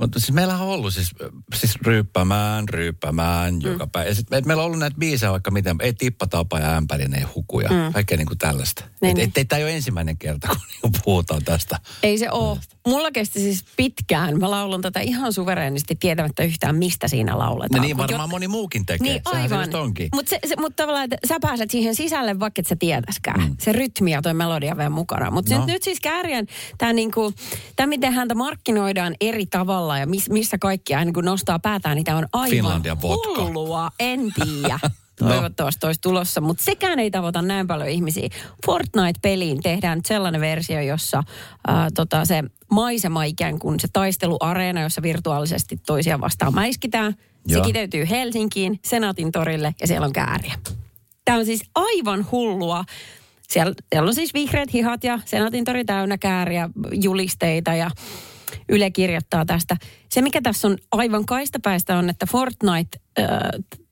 [0.00, 1.10] mutta siis meillä on ollut siis,
[1.54, 3.60] siis ryyppämään, ryyppämään mm.
[3.60, 4.08] joka päivä.
[4.08, 7.22] Ja sit me, meillä on ollut näitä biisejä vaikka miten, ei tippatapa ja ämpärin, ei
[7.22, 7.92] hukuja, mm.
[7.92, 8.84] kaikkea niin kuin tällaista.
[9.00, 9.32] Niin, et, niin.
[9.36, 11.78] et, tämä ei ole ensimmäinen kerta, kun niin puhutaan tästä.
[12.02, 12.58] Ei se ole.
[12.86, 14.38] Mulla kesti siis pitkään.
[14.38, 17.80] Mä laulan tätä ihan suvereenisti tietämättä yhtään, mistä siinä lauletaan.
[17.80, 18.30] No niin varmaan jot...
[18.30, 19.08] moni muukin tekee.
[19.08, 19.68] Niin aivan.
[20.14, 23.40] Mutta mut tavallaan, että sä pääset siihen sisälle, vaikka et sä tietäskään.
[23.40, 23.56] Mm.
[23.58, 25.30] Se rytmi ja toi melodia vielä mukana.
[25.30, 25.60] Mutta no.
[25.60, 26.46] nyt, nyt siis Kääriän,
[26.78, 27.32] tämä niinku,
[27.76, 32.04] tää miten häntä markkinoidaan eri tavalla ja miss, missä kaikkia hän niinku nostaa päätään, niin
[32.04, 32.82] tämä on aivan
[33.36, 33.90] hullua.
[34.00, 34.78] En tiedä.
[35.20, 35.28] No.
[35.28, 38.28] Toivottavasti olisi tulossa, mutta sekään ei tavoita näin paljon ihmisiä.
[38.66, 45.02] Fortnite-peliin tehdään nyt sellainen versio, jossa äh, tota, se maisema ikään kuin se taisteluareena, jossa
[45.02, 47.14] virtuaalisesti toisia vastaan mäiskitään.
[47.46, 47.64] Se Joo.
[47.64, 50.54] kiteytyy Helsinkiin, Senaatin torille ja siellä on kääriä.
[51.24, 52.84] Tämä on siis aivan hullua.
[53.48, 57.90] Siellä, siellä on siis vihreät hihat ja Senaatin tori täynnä kääriä, julisteita ja
[58.68, 59.76] Yle kirjoittaa tästä.
[60.08, 63.26] Se, mikä tässä on aivan kaistapäistä on, että Fortnite äh,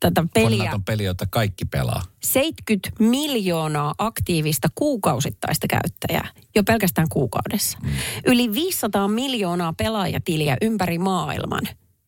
[0.01, 0.49] tätä peliä...
[0.49, 2.03] Fortnite on peli, jota kaikki pelaa.
[2.23, 7.79] 70 miljoonaa aktiivista kuukausittaista käyttäjää jo pelkästään kuukaudessa.
[7.83, 7.89] Mm.
[8.27, 11.63] Yli 500 miljoonaa pelaajatiliä ympäri maailman.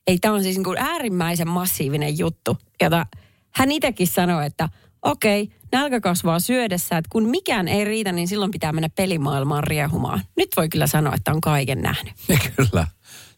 [0.06, 3.06] Ei tämä on siis niin kuin äärimmäisen massiivinen juttu, jota
[3.50, 4.68] hän itsekin sanoi, että
[5.02, 10.22] okei, nälkä kasvaa syödessä, että kun mikään ei riitä, niin silloin pitää mennä pelimaailmaan riehumaan.
[10.36, 12.14] Nyt voi kyllä sanoa, että on kaiken nähnyt.
[12.56, 12.86] Kyllä.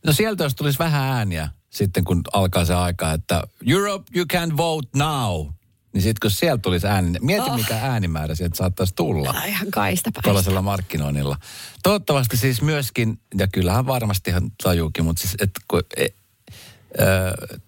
[0.06, 4.56] No sieltä jos tulisi vähän ääniä sitten, kun alkaa se aika, että Europe, you can
[4.56, 5.46] vote now.
[5.92, 7.56] Niin sitten kun sieltä tulisi ääni, niin mieti oh.
[7.56, 10.20] mikä äänimäärä sieltä saattaisi tulla Ihan kaistapäistä.
[10.24, 11.36] tuollaisella markkinoinnilla.
[11.82, 16.08] Toivottavasti siis myöskin, ja kyllähän varmasti ihan tajuukin, mutta siis, että kun, e, ö,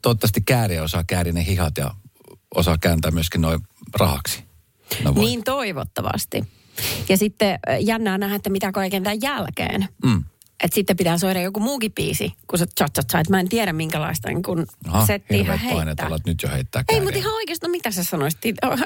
[0.03, 1.95] toivottavasti kääriä osaa kääriä ne hihat ja
[2.55, 3.61] osaa kääntää myöskin noin
[4.01, 4.45] rahaksi.
[5.05, 5.25] No voi.
[5.25, 6.45] Niin toivottavasti.
[7.09, 9.88] Ja sitten äh, jännää nähdä, että mitä kaiken tämän jälkeen.
[10.05, 10.25] Mm.
[10.62, 14.29] Että sitten pitää soida joku muukin biisi, kun se cha cha mä en tiedä minkälaista
[14.29, 16.07] niin kun Aha, hirveät paineet heittää.
[16.07, 18.40] olla, että nyt jo heittää Ei, mutta ihan oikeasti, no mitä sä sanoisit?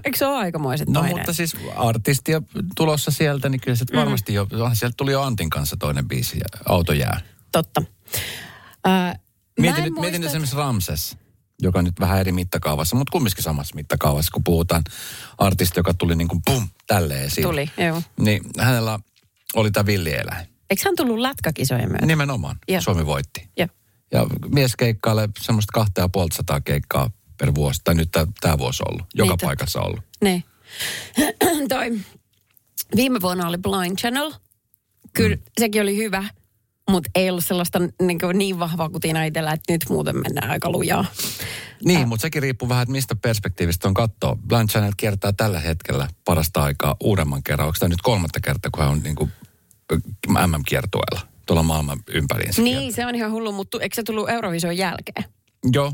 [0.04, 1.16] Eikö se ole aikamoiset No paineet?
[1.16, 2.42] mutta siis artistia
[2.76, 3.98] tulossa sieltä, niin kyllä se mm.
[3.98, 7.20] varmasti jo, sieltä tuli jo Antin kanssa toinen biisi, Auto jää.
[7.52, 7.82] Totta.
[8.86, 9.18] Äh,
[9.60, 11.16] Mietin nyt, mietin nyt esimerkiksi Ramses,
[11.62, 14.82] joka nyt vähän eri mittakaavassa, mutta kumminkin samassa mittakaavassa, kun puhutaan
[15.38, 17.42] artisti, joka tuli niin kuin pum, tälleen esiin.
[17.46, 18.02] Tuli, joo.
[18.20, 18.98] Niin hänellä
[19.54, 20.46] oli tämä villieläin.
[20.70, 22.06] Eikö hän tullut lätkäkisojen myötä?
[22.06, 22.56] Nimenomaan.
[22.68, 22.80] Joo.
[22.80, 23.48] Suomi voitti.
[23.56, 23.68] Joo.
[24.12, 28.08] Ja mies keikkailee semmoista kahta ja puolta sataa keikkaa per vuosi, tai nyt
[28.40, 30.00] tämä vuosi on ollut, joka Niin, paikassa ollut.
[30.22, 30.44] Niin.
[31.68, 31.98] Toi.
[32.96, 34.32] Viime vuonna oli Blind Channel.
[35.12, 35.42] Kyllä mm.
[35.60, 36.24] sekin oli hyvä,
[36.88, 40.70] mutta ei ollut sellaista niin, kuin niin vahvaa kutina itsellä, että nyt muuten mennään aika
[40.70, 41.04] lujaa.
[41.84, 42.06] Niin, äh.
[42.06, 44.36] mutta sekin riippuu vähän, että mistä perspektiivistä on katsoa.
[44.48, 47.66] Blind Channel kiertää tällä hetkellä parasta aikaa uudemman kerran.
[47.66, 49.32] Onko tämä nyt kolmatta kertaa, kun hän on niin kuin
[50.28, 52.62] MM-kiertueella tuolla maailman ympäriinsä?
[52.62, 55.24] Niin, se on ihan hullu, mutta eikö se tullut Eurovision jälkeen?
[55.72, 55.92] Joo,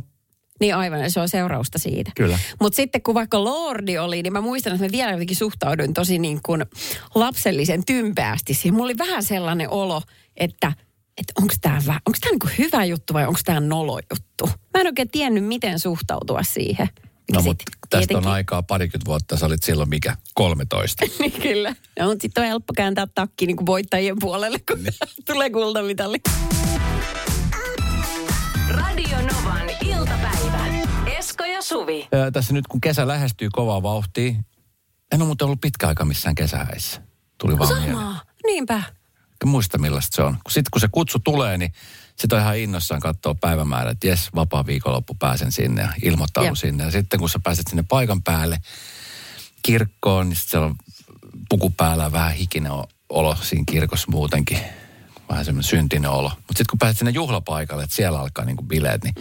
[0.60, 2.12] Niin aivan, se on seurausta siitä.
[2.16, 2.38] Kyllä.
[2.60, 6.18] Mutta sitten kun vaikka Lordi oli, niin mä muistan, että mä vielä jotenkin suhtauduin tosi
[6.18, 6.64] niin kuin
[7.14, 8.74] lapsellisen tympeästi siihen.
[8.74, 10.02] Mulla oli vähän sellainen olo,
[10.36, 10.72] että
[11.18, 14.46] että onko tämä onko tää niinku hyvä juttu vai onko tämä nolo juttu.
[14.46, 16.88] Mä en oikein tiennyt, miten suhtautua siihen.
[17.32, 19.36] no Sit mutta tästä on tietenkin- aikaa parikymmentä vuotta.
[19.36, 20.16] Sä olit silloin mikä?
[20.34, 21.04] 13.
[21.18, 21.74] Niin kyllä.
[22.00, 24.94] No, mutta sitten on helppo kääntää takki niin kuin voittajien puolelle, kun Niin.
[25.26, 26.16] tulee kultamitali.
[28.68, 30.66] Radio Novan iltapäivä.
[31.18, 32.08] Esko ja Suvi.
[32.14, 34.28] Ö, tässä nyt kun kesä lähestyy kovaa vauhtia,
[35.12, 37.02] en ole muuten ollut pitkä aika missään kesähäissä.
[37.38, 37.92] Tuli vaan mieleen.
[37.96, 38.20] Samaa.
[38.46, 38.82] Niinpä.
[39.44, 40.36] Enkä muista millaista se on.
[40.48, 41.72] Sitten kun se kutsu tulee, niin
[42.16, 46.54] sitten on ihan innossaan katsoa päivämäärä, että jes, vapaa viikonloppu pääsen sinne ja ilmoittaudu Joo.
[46.54, 46.84] sinne.
[46.84, 48.58] Ja sitten kun sä pääset sinne paikan päälle
[49.62, 50.74] kirkkoon, niin sitten on
[51.48, 52.72] puku päällä vähän hikinen
[53.08, 54.58] olo siinä kirkossa muutenkin.
[55.28, 56.28] Vähän semmoinen syntinen olo.
[56.28, 59.14] Mutta sitten kun pääset sinne juhlapaikalle, että siellä alkaa niinku bileet, niin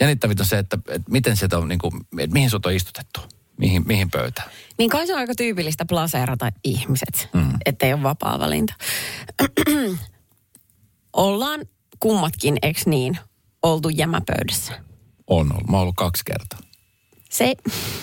[0.00, 3.20] jännittävintä on se, että, että miten sieltä on, niinku, että mihin sut on istutettu.
[3.58, 4.50] Mihin, mihin pöytään.
[4.78, 7.52] Niin kai se on aika tyypillistä plaseerata ihmiset, mm.
[7.66, 8.74] ettei ole vapaa valinta.
[11.12, 11.60] Ollaan
[12.00, 13.18] kummatkin, eks niin,
[13.62, 14.72] oltu jämäpöydässä.
[15.26, 15.70] On ollut.
[15.70, 16.58] Mä oon ollut kaksi kertaa.
[17.30, 17.54] Se,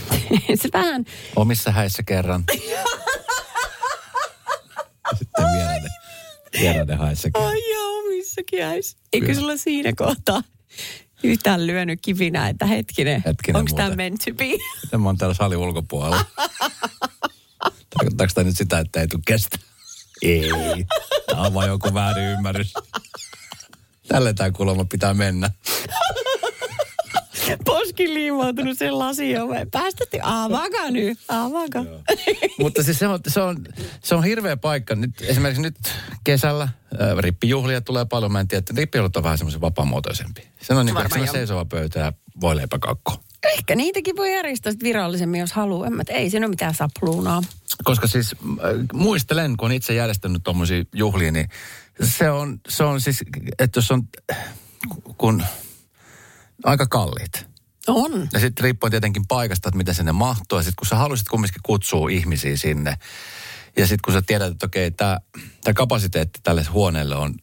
[0.62, 2.44] se vähän, Omissa häissä kerran.
[5.18, 5.92] Sitten vieraiden,
[6.62, 7.50] vieraiden häissä kerran.
[7.52, 8.98] ai ja omissakin äis.
[9.14, 10.42] Eikö sulla siinä kohtaa
[11.26, 14.46] yhtään lyönyt kivinä, että hetkinen, Hetkinen onko tämä meant to be?
[14.84, 16.26] Miten mä oon täällä salin ulkopuolella?
[17.90, 19.58] Tarkoittaako tämä nyt sitä, että ei tule kestä?
[20.22, 20.50] Ei.
[21.28, 22.74] Tämä on vaan joku väärin ymmärrys.
[24.08, 25.52] Tälle tämä kuulemma pitää mennä.
[27.66, 29.72] Poskin liimautunut sen lasin oveen.
[29.72, 31.86] Päästätte, avaakaa nyt, avaakaa.
[32.60, 33.66] Mutta siis se on, se, on,
[34.04, 34.96] se on hirveä paikka.
[34.96, 35.76] Nyt, esimerkiksi nyt
[36.24, 38.32] kesällä äh, rippijuhlia tulee paljon.
[38.32, 40.48] Mä en tiedä, että rippijuhlat on vähän semmoisen vapaamuotoisempi.
[40.62, 43.20] Se on niin kuin seisova pöytä ja voileipäkakko.
[43.54, 45.90] Ehkä niitäkin voi järjestää sit virallisemmin, jos haluaa.
[45.90, 47.42] Mä- Ei siinä ole mitään sapluunaa.
[47.84, 51.50] Koska siis äh, muistelen, kun on itse järjestänyt tuommoisia juhlia, niin
[52.04, 53.24] se on, se on siis,
[53.60, 54.04] että jos on,
[55.18, 55.44] kun
[56.66, 57.48] aika kalliit.
[57.88, 58.30] On.
[58.34, 60.58] Ja sitten riippuen tietenkin paikasta, että miten sinne mahtuu.
[60.58, 62.98] Ja sitten kun sä haluaisit kumminkin kutsua ihmisiä sinne.
[63.78, 65.20] Ja sitten kun sä tiedät, että okei, tämä
[65.76, 67.36] kapasiteetti tälle huoneelle on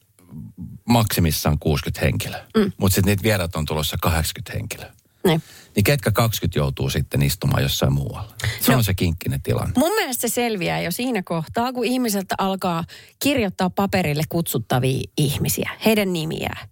[0.88, 2.44] maksimissaan 60 henkilöä.
[2.56, 2.72] Mm.
[2.76, 4.92] Mutta sitten niitä vieraat on tulossa 80 henkilöä.
[5.24, 5.42] Niin.
[5.76, 8.34] Niin ketkä 20 joutuu sitten istumaan jossain muualla?
[8.60, 8.78] Se No.
[8.78, 9.72] on se kinkkinen tilanne.
[9.76, 12.84] Mun mielestä se selviää jo siinä kohtaa, kun ihmiseltä alkaa
[13.22, 16.68] kirjoittaa paperille kutsuttavia ihmisiä, heidän nimiään.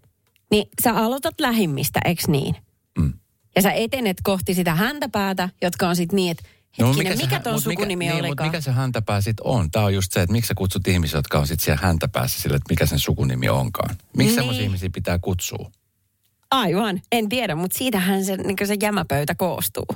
[0.51, 2.55] Niin sä aloitat lähimmistä, eks niin?
[2.99, 3.13] Mm.
[3.57, 6.43] Ja sä etenet kohti sitä häntäpäätä, jotka on sitten niin, että
[6.79, 8.49] hetkinen, se mikä hä- ton mut sukunimi niin, mut olikaan?
[8.49, 9.71] mikä se häntäpää sitten on?
[9.71, 12.57] Tämä on just se, että miksi sä kutsut ihmisiä, jotka on sitten siellä häntäpäässä sille,
[12.57, 13.91] että mikä sen sukunimi onkaan.
[13.91, 14.35] Miksi Niin.
[14.35, 15.71] semmoisia ihmisiä pitää kutsua?
[16.51, 19.87] Aivan, en tiedä, mutta siitähän se, niin se jämäpöytä koostuu.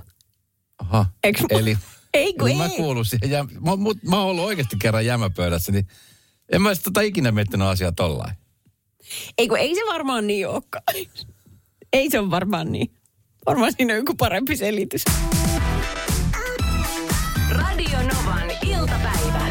[0.79, 1.07] Aha.
[1.25, 1.79] Eiks mu- Eli
[2.15, 2.77] Ei kun mä ei.
[2.77, 5.87] kuulun siihen, jä, mä, mut, mä oon ollut oikeasti kerran jämäpöydässä, niin
[6.53, 8.35] en mä sitä tota ikinä miettinyt asiaa tollain.
[9.39, 10.83] Ei kun ei se varmaan niin olekaan.
[11.93, 12.91] Ei se on varmaan niin.
[13.47, 15.05] Varmaan siinä on joku parempi selitys.
[17.51, 19.47] Radio Novan iltapäivä.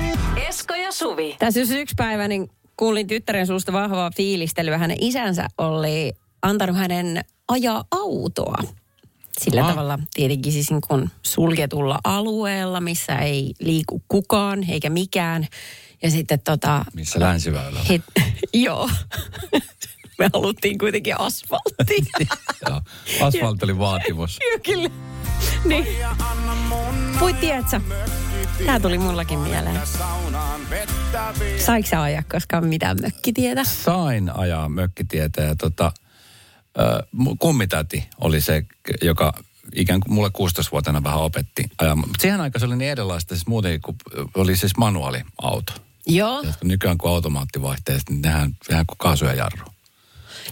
[0.47, 1.35] Esko ja Suvi.
[1.39, 4.77] Tässä jos yksi päivä, niin kuulin tyttären suusta vahvaa fiilistelyä.
[4.77, 8.57] Hänen isänsä oli antanut hänen ajaa autoa.
[9.41, 9.69] Sillä Aha.
[9.69, 15.47] tavalla tietenkin siis niin kuin suljetulla alueella, missä ei liiku kukaan eikä mikään.
[16.03, 16.85] Ja sitten tota...
[16.93, 17.79] Missä länsiväylällä?
[17.89, 18.01] Het,
[18.53, 18.89] joo.
[20.19, 22.05] Me haluttiin kuitenkin asfalttia.
[22.69, 22.81] Joo.
[23.21, 24.39] Asfaltti oli vaatimus.
[24.51, 24.89] Joo, kyllä.
[25.65, 25.87] Niin.
[27.19, 27.79] Voi tiedätkö,
[28.65, 29.79] tää tuli mullakin mieleen.
[31.65, 33.63] Saiko sä ajaa koskaan mitään mökkitietä?
[33.63, 35.91] Sain ajaa mökkitietä ja tota,
[37.39, 38.65] kummitäti oli se,
[39.01, 39.33] joka
[39.75, 42.09] ikään kuin mulle 16-vuotiaana vähän opetti ajamaan.
[42.09, 43.95] Mutta siihen aikaan se oli niin erilaista siis muutenkin, kun
[44.35, 45.73] oli siis manuaaliauto.
[46.07, 49.65] Joo, Ja nykyään kun automaattivaihteet, niin nehän, nehän kuin kaasu ja jarru.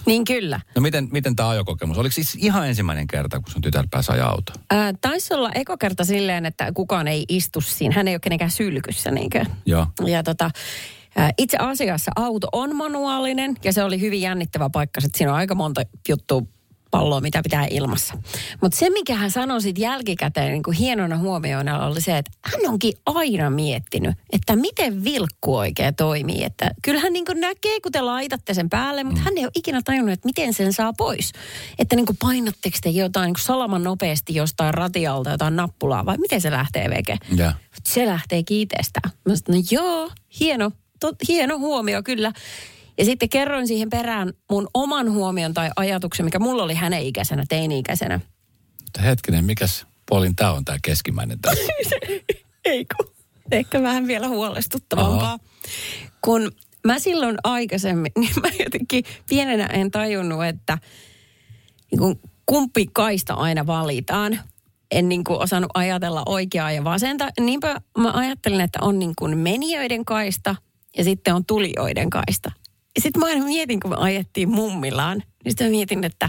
[0.06, 0.60] niin kyllä.
[0.76, 1.98] No miten, miten tämä ajokokemus?
[1.98, 4.52] Oliko siis ihan ensimmäinen kerta, kun sun tytär pääsi ajaa auto?
[4.70, 7.94] Ää, taisi olla ekokerta silleen, että kukaan ei istu siinä.
[7.94, 9.44] Hän ei ole kenenkään sylkyssä, niinkö?
[9.66, 9.86] Joo.
[10.06, 10.50] Ja tota,
[11.38, 15.00] itse asiassa auto on manuaalinen ja se oli hyvin jännittävä paikka.
[15.04, 16.42] Että siinä on aika monta juttua
[16.92, 18.14] palloa, mitä pitää ilmassa.
[18.60, 22.60] Mutta se, mikä hän sanoi sitten jälkikäteen niin kuin hienona huomioina oli se, että hän
[22.72, 26.44] onkin aina miettinyt, että miten vilkku oikein toimii.
[26.44, 29.24] Että kyllähän niin kuin näkee, kun te laitatte sen päälle, mutta mm.
[29.24, 31.32] hän ei ole ikinä tajunnut, että miten sen saa pois.
[31.78, 36.18] Että niin kuin painatteko te jotain niin kuin salaman nopeasti jostain ratialta jotain nappulaa vai
[36.18, 37.16] miten se lähtee veke?
[37.36, 37.52] Ja.
[37.88, 39.10] se lähtee kiitestään.
[39.24, 42.32] Mä sanoin, no joo, hieno, to, hieno huomio kyllä.
[42.98, 47.44] Ja sitten kerroin siihen perään mun oman huomion tai ajatuksen, mikä mulla oli hänen ikäisenä,
[47.48, 48.20] teini-ikäisenä.
[48.82, 51.62] Mutta hetkinen, mikäs Polin tämä on tämä keskimmäinen tässä?
[52.64, 53.12] Ei kun.
[53.50, 55.26] Ehkä vähän vielä huolestuttavampaa.
[55.26, 55.38] Aha.
[56.20, 56.52] Kun
[56.86, 60.78] mä silloin aikaisemmin, niin mä jotenkin pienenä en tajunnut, että
[61.90, 64.40] niin kun kumpi kaista aina valitaan.
[64.90, 67.28] En niin kuin osannut ajatella oikeaa ja vasenta.
[67.40, 70.56] Niinpä mä ajattelin, että on niin kuin menijöiden kaista
[70.96, 72.50] ja sitten on tulijoiden kaista.
[72.94, 76.28] Ja sitten mä aina mietin, kun me ajettiin mummillaan, niin sitten mä mietin, että,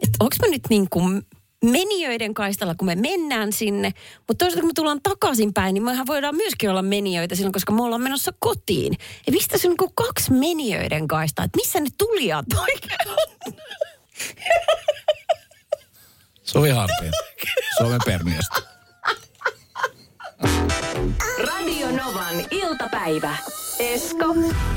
[0.00, 1.22] että onko mä nyt niin kuin
[1.64, 3.92] menijöiden kaistalla, kun me mennään sinne.
[4.28, 7.82] Mutta toisaalta kun me tullaan takaisinpäin, niin mehän voidaan myöskin olla menijöitä silloin, koska me
[7.82, 8.96] ollaan menossa kotiin.
[9.26, 11.44] Ja mistä se on niin kaksi menijöiden kaistaa?
[11.44, 13.54] Että missä ne tulijat oikein on?
[16.42, 17.12] Suvi Harpeen,
[17.78, 18.62] Suomen perniöstä.
[21.38, 23.36] Radio Novan iltapäivä.
[23.78, 24.24] Esko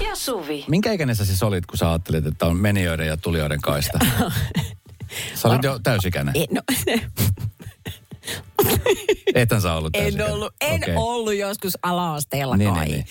[0.10, 0.66] ja Suvi.
[0.68, 4.00] Minkä ikäinen sä siis olit, kun sä ajattelit, että on menijöiden ja tulijoiden kaista?
[5.36, 6.34] Sä olit jo täysikäinen.
[6.38, 6.62] En, no,
[9.36, 10.34] Ethän sä ollut en täysikäinen.
[10.34, 10.94] ollut, en Okei.
[10.98, 12.86] ollut joskus ala-asteella Niin, kai.
[12.86, 13.06] niin, niin.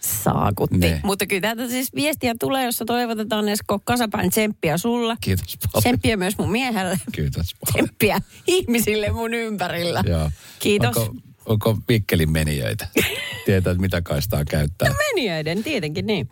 [0.00, 0.76] Saakutti.
[0.78, 1.00] Niin.
[1.04, 5.16] Mutta kyllä täältä siis viestiä tulee, jossa toivotetaan Esko kasapäin tsemppiä sulle.
[5.20, 5.82] Kiitos paljon.
[5.82, 7.00] Tsemppiä myös mun miehelle.
[7.12, 7.88] Kiitos paljon.
[7.88, 10.02] Tsemppiä ihmisille mun ympärillä.
[10.06, 10.30] Joo.
[10.58, 10.96] Kiitos.
[10.96, 11.14] Onko,
[11.52, 12.88] onko Mikkelin menijöitä?
[13.46, 14.94] Tietää, mitä kaistaa käyttää.
[15.08, 16.30] Menijöiden, tietenkin niin.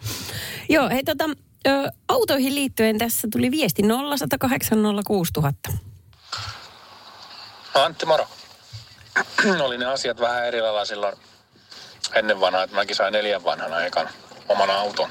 [0.69, 1.25] Joo, hei tota,
[1.67, 1.71] ö,
[2.09, 5.73] autoihin liittyen tässä tuli viesti 0108 06000.
[7.75, 8.27] Antti moro.
[9.67, 11.17] Oli ne asiat vähän eri lailla silloin
[12.15, 14.09] ennen vanhaa, että mäkin sain neljän vanhana ekan
[14.49, 15.11] oman auton.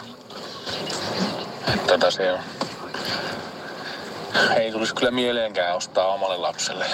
[1.67, 2.39] Että tota se on.
[4.57, 6.85] Ei tulisi kyllä mieleenkään ostaa omalle lapselle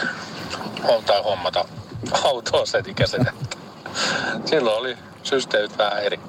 [1.05, 1.65] tai hommata
[2.23, 3.33] autoa sen ikäisenä.
[4.45, 6.19] Silloin oli systeemit vähän eri.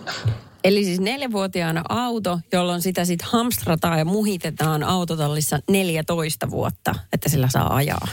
[0.64, 7.48] Eli siis neljävuotiaana auto, jolloin sitä sitten hamstrataan ja muhitetaan autotallissa 14 vuotta, että sillä
[7.48, 8.08] saa ajaa.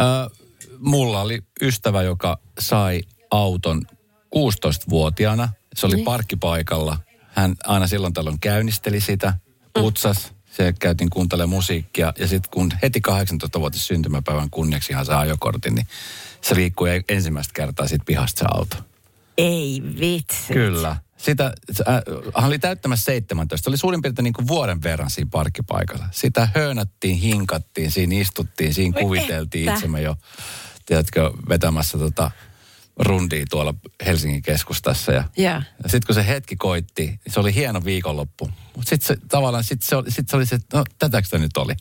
[0.00, 0.30] Ö,
[0.78, 3.82] mulla oli ystävä, joka sai auton
[4.36, 5.48] 16-vuotiaana.
[5.74, 6.04] Se oli Niin.
[6.04, 6.98] parkkipaikalla.
[7.28, 9.34] Hän aina silloin tällöin käynnisteli sitä,
[9.74, 10.32] putsas.
[10.56, 12.12] Se käytiin kuuntelemaan musiikkia.
[12.18, 15.86] Ja sitten kun heti 18-vuotis syntymäpäivän kunniaksi hän sai ajokortin, niin
[16.44, 18.76] se liikkui ensimmäistä kertaa sit pihasta se auto.
[19.38, 20.52] Ei vitsi.
[20.52, 20.96] Kyllä.
[21.16, 21.52] sitä,
[21.88, 21.94] äh,
[22.36, 23.64] hän oli täyttämässä 17.
[23.64, 26.08] Se oli suurin piirtein niin kuin vuoden verran siinä parkkipaikalla.
[26.10, 29.74] Sitä höönättiin, hinkattiin, siinä istuttiin, siinä kuviteltiin että.
[29.74, 30.16] itsemme jo,
[30.86, 32.30] tiedätkö, vetämässä tota
[32.98, 33.74] rundia tuolla
[34.06, 35.12] Helsingin keskustassa.
[35.12, 35.46] Ja, Joo.
[35.54, 38.50] ja sitten kun se hetki koitti, niin se oli hieno viikonloppu.
[38.76, 41.38] Mutta sitten se tavallaan, sit se, oli, sit se oli se, että no tätäkö se
[41.38, 41.74] nyt oli,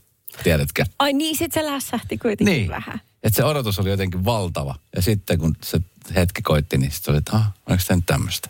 [0.44, 0.86] tiedätkö?
[1.00, 2.70] Ai niin, sit se lässähti kuitenkin Niin.
[2.70, 3.02] vähän.
[3.24, 4.76] Että se odotus oli jotenkin valtava.
[4.96, 5.80] Ja sitten kun se
[6.16, 8.50] hetki koitti, niin sitten oli, että ah, onko tämä nyt tämmöistä?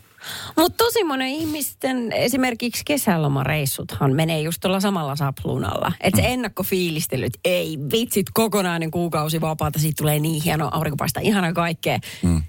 [0.58, 5.92] Mutta tosi monen ihmisten esimerkiksi kesälomareissuthan menee just tuolla samalla sapluunalla.
[6.02, 6.26] Että Mm.
[6.26, 12.00] se ennakkofiilistely, että ei vitsit, kokonainen kuukausi vapaata, siitä tulee niin hieno aurinkopaista, ihana kaikkea.
[12.22, 12.44] Mm.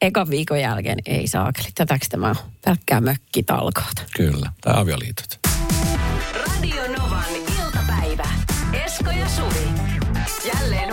[0.00, 1.68] Ekan viikon jälkeen ei saakeli.
[1.74, 2.36] Tätäks tämä on?
[2.64, 4.02] Pelkkää mökkitalkoota.
[4.16, 5.38] Kyllä, tai avioliitot.
[6.34, 7.24] Radio Novan
[7.58, 8.28] iltapäivä.
[8.84, 9.68] Esko ja Suvi.
[10.54, 10.92] Jälleen